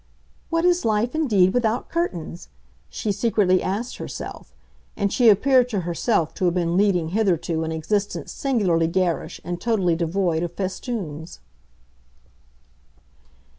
[0.49, 2.49] "What is life, indeed, without curtains?"
[2.89, 4.51] she secretly asked herself;
[4.97, 9.61] and she appeared to herself to have been leading hitherto an existence singularly garish and
[9.61, 11.39] totally devoid of festoons.